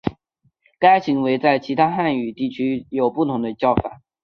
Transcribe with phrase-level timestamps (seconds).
[0.79, 4.01] 该行为在其他汉语地区有不同的叫法。